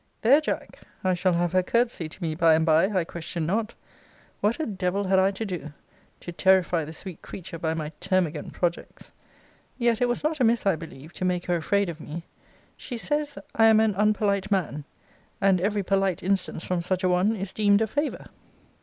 There, 0.23 0.41
Jack! 0.41 0.79
I 1.03 1.13
shall 1.13 1.33
have 1.33 1.51
her 1.51 1.61
courtesy 1.61 2.09
to 2.09 2.21
me 2.23 2.33
by 2.33 2.55
and 2.55 2.65
by, 2.65 2.85
I 2.85 3.03
question 3.03 3.45
not. 3.45 3.75
What 4.39 4.59
a 4.59 4.65
devil 4.65 5.03
had 5.03 5.19
I 5.19 5.29
to 5.29 5.45
do, 5.45 5.73
to 6.21 6.31
terrify 6.31 6.85
the 6.85 6.91
sweet 6.91 7.21
creature 7.21 7.59
by 7.59 7.75
my 7.75 7.91
termagant 8.01 8.53
projects! 8.53 9.11
Yet 9.77 10.01
it 10.01 10.09
was 10.09 10.23
not 10.23 10.39
amiss, 10.39 10.65
I 10.65 10.75
believe, 10.75 11.13
to 11.13 11.23
make 11.23 11.45
her 11.45 11.55
afraid 11.55 11.87
of 11.87 11.99
me. 12.01 12.23
She 12.77 12.97
says, 12.97 13.37
I 13.53 13.67
am 13.67 13.79
an 13.79 13.93
unpolite 13.93 14.49
man. 14.49 14.85
And 15.39 15.61
every 15.61 15.83
polite 15.83 16.23
instance 16.23 16.63
from 16.63 16.81
such 16.81 17.03
a 17.03 17.07
one 17.09 17.35
is 17.35 17.53
deemed 17.53 17.81
a 17.83 17.85
favour. 17.85 18.25